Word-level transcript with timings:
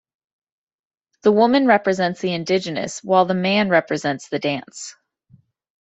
The 1.21 1.31
woman 1.31 1.67
represents 1.67 2.21
the 2.21 2.33
indigenous 2.33 3.03
while 3.03 3.25
the 3.25 3.35
man 3.35 3.69
represents 3.69 4.29
the 4.29 4.39
dance. 4.39 4.95